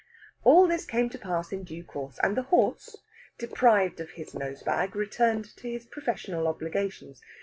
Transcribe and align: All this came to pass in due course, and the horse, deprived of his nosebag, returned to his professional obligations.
All 0.43 0.67
this 0.67 0.83
came 0.83 1.11
to 1.11 1.19
pass 1.19 1.51
in 1.51 1.63
due 1.63 1.83
course, 1.83 2.17
and 2.23 2.35
the 2.35 2.41
horse, 2.49 2.95
deprived 3.37 3.99
of 3.99 4.09
his 4.09 4.33
nosebag, 4.33 4.95
returned 4.95 5.55
to 5.57 5.69
his 5.69 5.85
professional 5.85 6.47
obligations. 6.47 7.21